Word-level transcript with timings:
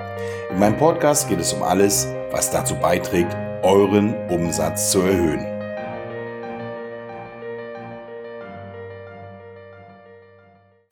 In 0.50 0.58
meinem 0.58 0.76
Podcast 0.76 1.28
geht 1.28 1.38
es 1.38 1.52
um 1.52 1.62
alles, 1.62 2.08
was 2.32 2.50
dazu 2.50 2.74
beiträgt, 2.74 3.36
euren 3.62 4.12
Umsatz 4.28 4.90
zu 4.90 5.02
erhöhen. 5.02 5.46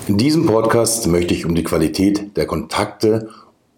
In 0.06 0.18
diesem 0.18 0.46
Podcast 0.46 1.08
möchte 1.08 1.34
ich 1.34 1.44
um 1.44 1.56
die 1.56 1.64
Qualität 1.64 2.36
der 2.36 2.46
Kontakte 2.46 3.28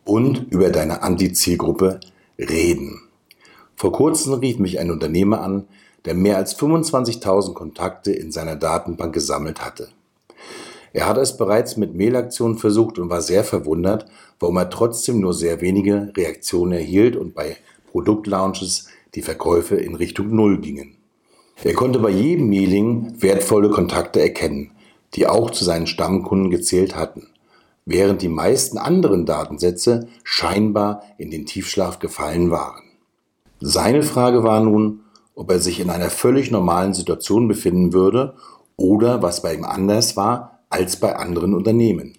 und 0.08 0.50
über 0.50 0.70
deine 0.70 1.02
Anti-Zielgruppe 1.02 2.00
reden. 2.38 3.02
Vor 3.76 3.92
kurzem 3.92 4.32
rief 4.32 4.58
mich 4.58 4.78
ein 4.78 4.90
Unternehmer 4.90 5.42
an, 5.42 5.68
der 6.06 6.14
mehr 6.14 6.38
als 6.38 6.58
25.000 6.58 7.52
Kontakte 7.52 8.10
in 8.12 8.32
seiner 8.32 8.56
Datenbank 8.56 9.12
gesammelt 9.12 9.62
hatte. 9.62 9.88
Er 10.94 11.06
hatte 11.06 11.20
es 11.20 11.36
bereits 11.36 11.76
mit 11.76 11.94
Mailaktionen 11.94 12.56
versucht 12.56 12.98
und 12.98 13.10
war 13.10 13.20
sehr 13.20 13.44
verwundert, 13.44 14.06
warum 14.40 14.56
er 14.56 14.70
trotzdem 14.70 15.20
nur 15.20 15.34
sehr 15.34 15.60
wenige 15.60 16.10
Reaktionen 16.16 16.72
erhielt 16.72 17.14
und 17.14 17.34
bei 17.34 17.58
Produktlaunches 17.90 18.88
die 19.14 19.22
Verkäufe 19.22 19.77
in 19.77 19.94
Richtung 19.94 20.34
Null 20.34 20.58
gingen. 20.58 20.96
Er 21.62 21.74
konnte 21.74 21.98
bei 21.98 22.10
jedem 22.10 22.48
Mailing 22.48 23.20
wertvolle 23.20 23.68
Kontakte 23.68 24.22
erkennen, 24.22 24.70
die 25.14 25.27
auch 25.27 25.50
zu 25.50 25.64
seinen 25.64 25.86
Stammkunden 25.86 26.50
gezählt 26.50 26.96
hatten, 26.96 27.27
während 27.88 28.20
die 28.20 28.28
meisten 28.28 28.77
anderen 28.77 29.25
Datensätze 29.25 30.08
scheinbar 30.22 31.03
in 31.17 31.31
den 31.31 31.47
Tiefschlaf 31.47 31.98
gefallen 31.98 32.50
waren. 32.50 32.83
Seine 33.61 34.03
Frage 34.03 34.45
war 34.45 34.61
nun, 34.61 35.00
ob 35.34 35.50
er 35.50 35.58
sich 35.58 35.80
in 35.80 35.89
einer 35.89 36.11
völlig 36.11 36.50
normalen 36.50 36.92
Situation 36.92 37.48
befinden 37.48 37.95
würde 37.95 38.34
oder 38.77 39.22
was 39.22 39.41
bei 39.41 39.55
ihm 39.55 39.64
anders 39.64 40.19
war 40.19 40.61
als 40.69 40.97
bei 40.97 41.17
anderen 41.17 41.55
Unternehmen. 41.55 42.19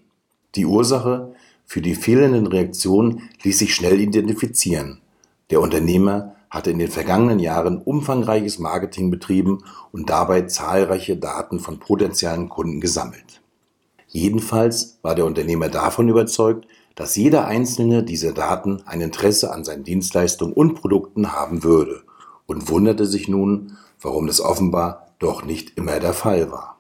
Die 0.56 0.66
Ursache 0.66 1.34
für 1.66 1.82
die 1.82 1.94
fehlenden 1.94 2.48
Reaktionen 2.48 3.30
ließ 3.44 3.60
sich 3.60 3.76
schnell 3.76 4.02
identifizieren. 4.02 5.02
Der 5.52 5.62
Unternehmer 5.62 6.36
hatte 6.50 6.72
in 6.72 6.80
den 6.80 6.90
vergangenen 6.90 7.38
Jahren 7.38 7.78
umfangreiches 7.78 8.58
Marketing 8.58 9.12
betrieben 9.12 9.60
und 9.92 10.10
dabei 10.10 10.42
zahlreiche 10.42 11.16
Daten 11.16 11.60
von 11.60 11.78
potenziellen 11.78 12.50
Kunden 12.50 12.82
gesammelt. 12.82 13.39
Jedenfalls 14.10 15.00
war 15.04 15.16
der 15.16 15.26
Unternehmer 15.26 15.70
davon 15.70 16.10
überzeugt, 16.10 16.68
dass 16.96 17.16
jeder 17.16 17.46
einzelne 17.46 18.04
dieser 18.04 18.34
Daten 18.34 18.82
ein 18.86 19.02
Interesse 19.02 19.54
an 19.54 19.64
seinen 19.64 19.84
Dienstleistungen 19.84 20.54
und 20.54 20.74
Produkten 20.74 21.32
haben 21.32 21.64
würde 21.64 22.02
und 22.46 22.70
wunderte 22.70 23.06
sich 23.06 23.28
nun, 23.28 23.78
warum 24.02 24.28
das 24.28 24.42
offenbar 24.42 25.14
doch 25.20 25.46
nicht 25.46 25.78
immer 25.78 26.00
der 26.00 26.14
Fall 26.14 26.52
war. 26.52 26.80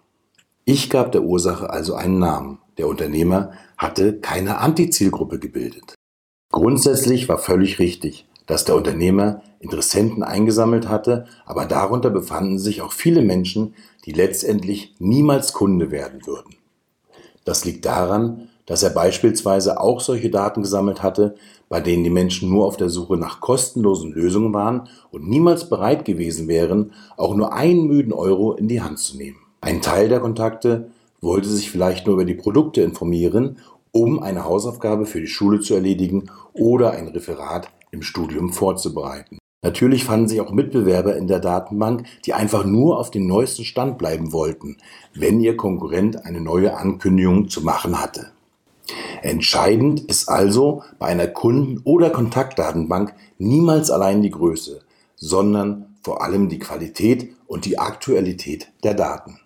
Ich 0.66 0.89
gab 0.89 1.11
der 1.11 1.23
Ursache 1.23 1.69
also 1.69 1.95
einen 1.95 2.19
Namen. 2.19 2.59
Der 2.77 2.88
Unternehmer 2.88 3.52
hatte 3.77 4.19
keine 4.19 4.57
Antizielgruppe 4.57 5.39
gebildet. 5.39 5.95
Grundsätzlich 6.52 7.30
war 7.30 7.38
völlig 7.38 7.77
richtig, 7.80 8.27
dass 8.47 8.66
der 8.66 8.75
Unternehmer 8.75 9.44
Interessenten 9.59 10.23
eingesammelt 10.23 10.88
hatte, 10.88 11.27
aber 11.45 11.66
darunter 11.66 12.09
befanden 12.09 12.57
sich 12.57 12.81
auch 12.81 12.94
viele 12.94 13.22
Menschen, 13.22 13.75
die 14.05 14.11
letztendlich 14.11 14.95
niemals 15.00 15.53
Kunde 15.53 15.91
werden 15.91 16.25
würden. 16.25 16.55
Das 17.50 17.66
liegt 17.66 17.83
daran, 17.86 18.47
dass 18.67 18.83
er 18.83 18.92
beispielsweise 18.92 19.81
auch 19.81 20.02
solche 20.02 20.30
Daten 20.30 20.61
gesammelt 20.61 21.02
hatte, 21.02 21.33
bei 21.67 21.81
denen 21.81 22.03
die 22.03 22.11
Menschen 22.11 22.47
nur 22.47 22.67
auf 22.67 22.78
der 22.78 22.89
Suche 22.89 23.17
nach 23.17 23.39
kostenlosen 23.39 24.12
Lösungen 24.12 24.53
waren 24.53 24.88
und 25.09 25.28
niemals 25.28 25.68
bereit 25.68 26.06
gewesen 26.06 26.47
wären, 26.47 26.94
auch 27.18 27.34
nur 27.34 27.51
einen 27.51 27.88
müden 27.88 28.13
Euro 28.13 28.53
in 28.53 28.68
die 28.68 28.84
Hand 28.84 29.00
zu 29.00 29.18
nehmen. 29.18 29.40
Ein 29.62 29.81
Teil 29.81 30.09
der 30.09 30.19
Kontakte 30.19 30.91
wollte 31.22 31.50
sich 31.50 31.72
vielleicht 31.72 32.06
nur 32.06 32.18
über 32.18 32.25
die 32.25 32.35
Produkte 32.35 32.84
informieren, 32.84 33.57
um 33.91 34.22
eine 34.22 34.45
Hausaufgabe 34.45 35.07
für 35.07 35.19
die 35.19 35.25
Schule 35.25 35.59
zu 35.59 35.74
erledigen 35.74 36.29
oder 36.53 36.91
ein 36.91 37.07
Referat 37.07 37.68
im 37.90 38.03
Studium 38.03 38.53
vorzubereiten. 38.53 39.38
Natürlich 39.62 40.06
fanden 40.06 40.30
sich 40.30 40.40
auch 40.40 40.52
Mitbewerber 40.52 41.18
in 41.18 41.28
der 41.28 41.40
Datenbank, 41.40 42.06
die 42.25 42.34
einfach 42.34 42.64
nur 42.64 42.97
auf 42.97 43.12
dem 43.12 43.28
neuesten 43.28 43.66
Stand 43.66 43.97
bleiben 43.97 44.31
wollten, 44.31 44.78
wenn 45.14 45.42
ihr 45.42 45.58
Konkurrent 45.58 46.25
eine 46.25 46.40
neue 46.40 46.78
Ankündigung 46.78 47.50
zu 47.50 47.62
machen 47.62 48.00
hatte. 48.00 48.31
Entscheidend 49.22 50.00
ist 50.02 50.30
also 50.30 50.84
bei 50.98 51.08
einer 51.08 51.28
Kunden- 51.28 51.81
oder 51.84 52.09
Kontaktdatenbank 52.09 53.14
niemals 53.38 53.92
allein 53.92 54.22
die 54.22 54.31
Größe, 54.31 54.81
sondern 55.16 55.98
vor 56.03 56.24
allem 56.24 56.48
die 56.48 56.59
Qualität 56.59 57.34
und 57.46 57.66
die 57.66 57.78
Aktualität 57.78 58.72
der 58.84 58.94
Daten. 58.94 59.40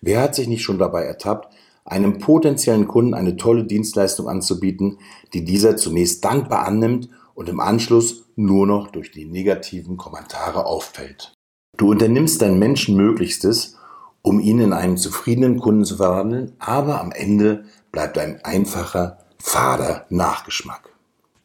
Wer 0.00 0.20
hat 0.20 0.34
sich 0.34 0.48
nicht 0.48 0.62
schon 0.62 0.78
dabei 0.78 1.04
ertappt, 1.04 1.54
einem 1.84 2.18
potenziellen 2.18 2.88
Kunden 2.88 3.14
eine 3.14 3.36
tolle 3.36 3.64
Dienstleistung 3.64 4.28
anzubieten, 4.28 4.98
die 5.32 5.44
dieser 5.44 5.76
zunächst 5.76 6.24
dankbar 6.24 6.66
annimmt 6.66 7.08
und 7.40 7.48
im 7.48 7.58
Anschluss 7.58 8.26
nur 8.36 8.66
noch 8.66 8.88
durch 8.88 9.12
die 9.12 9.24
negativen 9.24 9.96
Kommentare 9.96 10.66
auffällt. 10.66 11.32
Du 11.78 11.90
unternimmst 11.90 12.42
dein 12.42 12.58
Menschenmöglichstes, 12.58 13.78
um 14.20 14.40
ihn 14.40 14.60
in 14.60 14.74
einen 14.74 14.98
zufriedenen 14.98 15.58
Kunden 15.58 15.86
zu 15.86 15.96
verwandeln, 15.96 16.52
aber 16.58 17.00
am 17.00 17.12
Ende 17.12 17.64
bleibt 17.92 18.18
ein 18.18 18.44
einfacher, 18.44 19.20
fader 19.38 20.04
Nachgeschmack. 20.10 20.90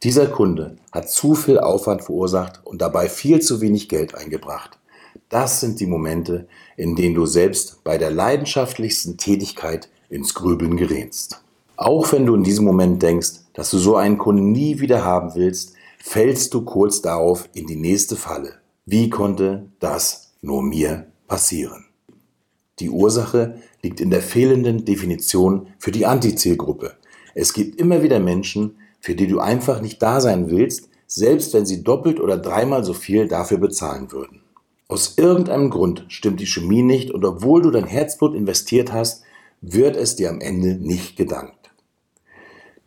Dieser 0.03 0.27
Kunde 0.27 0.75
hat 0.91 1.09
zu 1.09 1.33
viel 1.33 1.59
Aufwand 1.59 2.03
verursacht 2.03 2.59
und 2.65 2.81
dabei 2.81 3.07
viel 3.07 3.41
zu 3.41 3.61
wenig 3.61 3.87
Geld 3.87 4.15
eingebracht. 4.15 4.77
Das 5.29 5.61
sind 5.61 5.79
die 5.79 5.87
Momente, 5.87 6.49
in 6.75 6.97
denen 6.97 7.15
du 7.15 7.25
selbst 7.25 7.85
bei 7.85 7.97
der 7.97 8.11
leidenschaftlichsten 8.11 9.15
Tätigkeit 9.15 9.87
ins 10.09 10.33
Grübeln 10.33 10.75
gerätst. 10.75 11.41
Auch 11.77 12.11
wenn 12.11 12.25
du 12.25 12.35
in 12.35 12.43
diesem 12.43 12.65
Moment 12.65 13.01
denkst, 13.01 13.45
dass 13.53 13.71
du 13.71 13.77
so 13.77 13.95
einen 13.95 14.17
Kunden 14.17 14.51
nie 14.51 14.81
wieder 14.81 15.05
haben 15.05 15.35
willst, 15.35 15.74
fällst 16.05 16.53
du 16.53 16.61
kurz 16.61 17.01
darauf 17.01 17.49
in 17.55 17.65
die 17.65 17.75
nächste 17.75 18.15
Falle. 18.15 18.59
Wie 18.85 19.09
konnte 19.09 19.71
das 19.79 20.35
nur 20.41 20.61
mir 20.61 21.07
passieren? 21.27 21.85
Die 22.79 22.91
Ursache 22.91 23.55
liegt 23.81 23.99
in 23.99 24.11
der 24.11 24.21
fehlenden 24.21 24.85
Definition 24.85 25.67
für 25.79 25.91
die 25.91 26.05
Antizielgruppe. 26.05 26.93
Es 27.33 27.53
gibt 27.53 27.81
immer 27.81 28.03
wieder 28.03 28.19
Menschen, 28.19 28.77
für 28.99 29.15
die 29.15 29.25
du 29.25 29.39
einfach 29.39 29.81
nicht 29.81 29.99
da 30.01 30.21
sein 30.21 30.51
willst, 30.51 30.89
selbst 31.07 31.55
wenn 31.55 31.65
sie 31.65 31.83
doppelt 31.83 32.19
oder 32.19 32.37
dreimal 32.37 32.83
so 32.83 32.93
viel 32.93 33.27
dafür 33.27 33.57
bezahlen 33.57 34.11
würden. 34.11 34.41
Aus 34.87 35.15
irgendeinem 35.17 35.71
Grund 35.71 36.05
stimmt 36.09 36.39
die 36.39 36.45
Chemie 36.45 36.83
nicht 36.83 37.09
und 37.09 37.25
obwohl 37.25 37.63
du 37.63 37.71
dein 37.71 37.87
Herzblut 37.87 38.35
investiert 38.35 38.93
hast, 38.93 39.23
wird 39.59 39.95
es 39.95 40.15
dir 40.15 40.29
am 40.29 40.39
Ende 40.39 40.75
nicht 40.75 41.17
gedankt. 41.17 41.64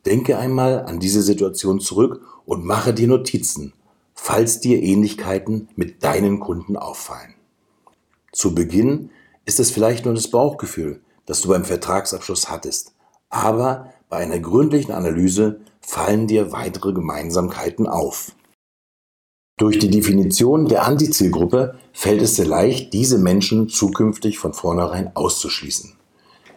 Denke 0.07 0.39
einmal 0.39 0.85
an 0.85 1.01
diese 1.01 1.23
Situation 1.23 1.81
zurück 1.81 2.21
und 2.45 2.65
mache 2.65 2.95
dir 2.95 3.09
Notizen, 3.09 3.73
falls 4.15 4.61
dir 4.61 4.83
Ähnlichkeiten 4.83 5.69
mit 5.77 6.03
deinen 6.03 6.41
Kunden 6.41 6.77
auffallen. 6.77 7.35
Zu 8.33 8.55
Beginn 8.55 9.11
ist 9.45 9.61
es 9.61 9.71
vielleicht 9.71 10.05
nur 10.05 10.15
das 10.15 10.29
Bauchgefühl, 10.29 11.01
das 11.27 11.41
du 11.43 11.49
beim 11.49 11.65
Vertragsabschluss 11.65 12.51
hattest, 12.51 12.95
aber 13.29 13.93
bei 14.09 14.19
einer 14.19 14.39
gründlichen 14.39 14.93
Analyse 14.93 15.61
fallen 15.81 16.27
dir 16.27 16.53
weitere 16.53 16.93
Gemeinsamkeiten 16.93 17.87
auf. 17.87 18.33
Durch 19.59 19.79
die 19.79 19.91
Definition 19.91 20.69
der 20.69 20.87
Antizielgruppe 20.87 21.79
fällt 21.93 22.23
es 22.23 22.37
dir 22.37 22.45
leicht, 22.45 22.93
diese 22.93 23.19
Menschen 23.19 23.69
zukünftig 23.69 24.39
von 24.39 24.55
vornherein 24.55 25.15
auszuschließen. 25.17 25.98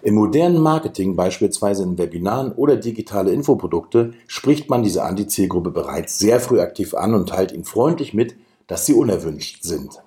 Im 0.03 0.15
modernen 0.15 0.59
Marketing, 0.59 1.15
beispielsweise 1.15 1.83
in 1.83 1.97
Webinaren 1.97 2.53
oder 2.53 2.75
digitale 2.75 3.31
Infoprodukte, 3.31 4.13
spricht 4.25 4.69
man 4.69 4.81
diese 4.81 5.03
Antizielgruppe 5.03 5.69
bereits 5.69 6.17
sehr 6.17 6.39
früh 6.39 6.59
aktiv 6.59 6.95
an 6.95 7.13
und 7.13 7.29
teilt 7.29 7.51
ihnen 7.51 7.65
freundlich 7.65 8.13
mit, 8.13 8.35
dass 8.65 8.85
sie 8.85 8.93
unerwünscht 8.93 9.63
sind. 9.63 10.01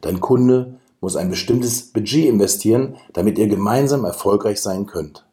Dein 0.00 0.20
Kunde 0.20 0.74
muss 1.00 1.16
ein 1.16 1.28
bestimmtes 1.28 1.82
Budget 1.92 2.26
investieren, 2.26 2.96
damit 3.12 3.36
ihr 3.38 3.48
gemeinsam 3.48 4.04
erfolgreich 4.04 4.60
sein 4.60 4.86
könnt. 4.86 5.24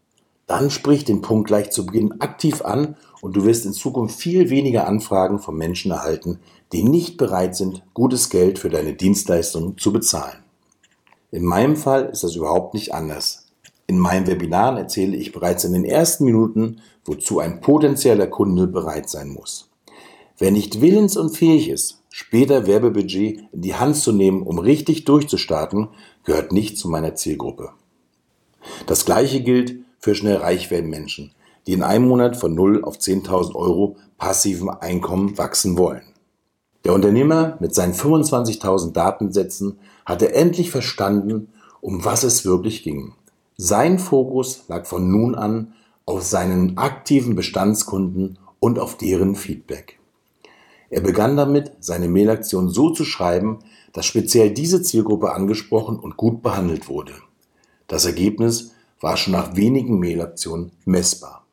Dann 0.48 0.70
sprich 0.70 1.06
den 1.06 1.22
Punkt 1.22 1.48
gleich 1.48 1.72
zu 1.72 1.86
Beginn 1.86 2.20
aktiv 2.20 2.64
an 2.64 2.98
und 3.22 3.36
du 3.36 3.46
wirst 3.46 3.66
in 3.66 3.74
Zukunft 3.74 4.20
viel 4.20 4.50
weniger 4.50 4.88
Anfragen 4.88 5.40
von 5.40 5.56
Menschen 5.56 5.92
erhalten, 5.92 6.40
die 6.74 6.84
nicht 6.84 7.18
bereit 7.18 7.56
sind, 7.56 7.84
gutes 7.94 8.30
Geld 8.30 8.60
für 8.60 8.70
deine 8.70 8.94
Dienstleistung 8.94 9.78
zu 9.78 9.94
bezahlen. 9.94 10.44
In 11.32 11.46
meinem 11.46 11.78
Fall 11.78 12.10
ist 12.10 12.24
das 12.24 12.36
überhaupt 12.36 12.74
nicht 12.74 12.94
anders. 12.94 13.41
In 13.92 14.00
meinen 14.00 14.26
Webinaren 14.26 14.78
erzähle 14.78 15.18
ich 15.18 15.34
bereits 15.34 15.66
in 15.66 15.74
den 15.74 15.84
ersten 15.84 16.24
Minuten, 16.24 16.78
wozu 17.04 17.40
ein 17.40 17.60
potenzieller 17.60 18.26
Kunde 18.26 18.66
bereit 18.66 19.10
sein 19.10 19.28
muss. 19.28 19.70
Wer 20.38 20.52
nicht 20.52 20.80
willens 20.80 21.18
und 21.18 21.36
fähig 21.36 21.68
ist, 21.68 22.02
später 22.10 22.68
Werbebudget 22.68 23.42
in 23.52 23.62
die 23.62 23.76
Hand 23.76 23.98
zu 23.98 24.14
nehmen, 24.14 24.44
um 24.44 24.60
richtig 24.60 25.04
durchzustarten, 25.04 25.90
gehört 26.24 26.54
nicht 26.54 26.78
zu 26.78 26.88
meiner 26.88 27.16
Zielgruppe. 27.16 27.72
Das 28.86 29.04
gleiche 29.04 29.42
gilt 29.42 29.84
für 30.00 30.16
schnell 30.16 30.38
reich 30.38 30.72
werden 30.72 30.90
Menschen. 30.90 31.34
die 31.68 31.74
in 31.74 31.84
einem 31.84 32.08
Monat 32.08 32.38
von 32.38 32.56
0 32.56 32.86
auf 32.86 32.96
10.000 32.98 33.56
Euro 33.56 33.98
passivem 34.18 34.70
Einkommen 34.70 35.38
wachsen 35.38 35.78
wollen. 35.78 36.04
Der 36.86 36.94
Unternehmer 36.94 37.58
mit 37.60 37.76
seinen 37.76 37.94
25.000 37.94 38.94
Datensätzen 38.94 39.80
hatte 40.06 40.34
endlich 40.34 40.72
verstanden, 40.72 41.50
um 41.82 42.06
was 42.06 42.24
es 42.24 42.46
wirklich 42.46 42.84
ging. 42.84 43.16
Sein 43.64 44.00
Fokus 44.00 44.64
lag 44.70 44.88
von 44.88 45.12
nun 45.12 45.36
an 45.36 45.76
auf 46.08 46.24
seinen 46.24 46.80
aktiven 46.80 47.36
Bestandskunden 47.36 48.40
und 48.60 48.80
auf 48.80 48.98
deren 48.98 49.36
Feedback. 49.36 50.00
Er 50.90 51.02
begann 51.02 51.38
damit, 51.38 51.74
seine 51.80 52.10
Mailaktion 52.10 52.70
so 52.70 52.90
zu 52.90 53.06
schreiben, 53.06 53.60
dass 53.94 54.08
speziell 54.08 54.50
diese 54.50 54.82
Zielgruppe 54.82 55.34
angesprochen 55.34 56.00
und 56.00 56.18
gut 56.18 56.42
behandelt 56.42 56.90
wurde. 56.90 57.14
Das 57.86 58.06
Ergebnis 58.06 58.72
war 59.00 59.16
schon 59.16 59.34
nach 59.34 59.56
wenigen 59.56 60.00
Mailaktionen 60.00 60.72
messbar. 60.86 61.46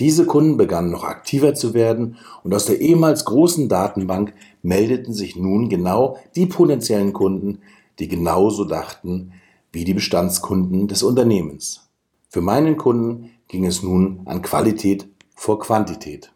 Diese 0.00 0.26
Kunden 0.26 0.56
begannen 0.56 0.90
noch 0.90 1.04
aktiver 1.04 1.54
zu 1.54 1.72
werden 1.72 2.16
und 2.42 2.52
aus 2.52 2.66
der 2.66 2.80
ehemals 2.80 3.26
großen 3.26 3.68
Datenbank 3.68 4.34
meldeten 4.62 5.14
sich 5.14 5.36
nun 5.36 5.68
genau 5.68 6.18
die 6.34 6.46
potenziellen 6.46 7.12
Kunden, 7.12 7.60
die 8.00 8.08
genauso 8.08 8.64
dachten 8.64 9.34
wie 9.72 9.84
die 9.84 9.94
Bestandskunden 9.94 10.86
des 10.86 11.02
Unternehmens. 11.02 11.88
Für 12.28 12.40
meinen 12.40 12.76
Kunden 12.76 13.30
ging 13.48 13.66
es 13.66 13.82
nun 13.82 14.20
an 14.26 14.42
Qualität 14.42 15.08
vor 15.34 15.58
Quantität. 15.58 16.32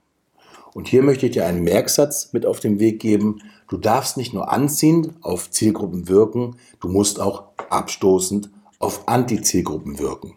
Und 0.75 0.89
hier 0.89 1.03
möchte 1.03 1.27
ich 1.27 1.33
dir 1.33 1.47
einen 1.47 1.65
Merksatz 1.65 2.33
mit 2.33 2.45
auf 2.45 2.61
den 2.61 2.81
Weg 2.81 3.01
geben. 3.01 3.41
Du 3.69 3.79
darfst 3.79 4.17
nicht 4.17 4.35
nur 4.35 4.53
anziehend 4.53 5.15
auf 5.23 5.51
Zielgruppen 5.51 6.09
wirken, 6.09 6.57
du 6.81 6.89
musst 6.89 7.21
auch 7.21 7.45
abstoßend 7.71 8.51
auf 8.79 9.09
Antizielgruppen 9.09 9.99
wirken. 9.99 10.37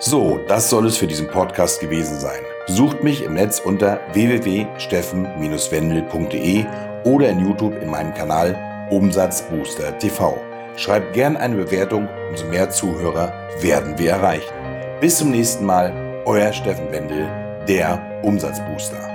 So, 0.00 0.40
das 0.48 0.68
soll 0.68 0.86
es 0.86 0.96
für 0.96 1.06
diesen 1.06 1.28
Podcast 1.28 1.80
gewesen 1.80 2.18
sein. 2.18 2.40
Besucht 2.66 3.02
mich 3.02 3.24
im 3.24 3.34
Netz 3.34 3.58
unter 3.58 3.98
www.steffen-wendel.de 4.12 6.64
oder 7.04 7.28
in 7.28 7.40
YouTube 7.40 7.82
in 7.82 7.90
meinem 7.90 8.14
Kanal 8.14 8.56
Umsatzbooster 8.90 9.98
TV. 9.98 10.40
Schreibt 10.76 11.12
gern 11.12 11.36
eine 11.36 11.56
Bewertung, 11.56 12.08
umso 12.30 12.46
mehr 12.46 12.70
Zuhörer 12.70 13.32
werden 13.60 13.98
wir 13.98 14.12
erreichen. 14.12 14.54
Bis 15.00 15.18
zum 15.18 15.32
nächsten 15.32 15.66
Mal, 15.66 15.92
euer 16.24 16.52
Steffen 16.52 16.92
Wendel, 16.92 17.26
der 17.66 18.00
Umsatzbooster. 18.22 19.11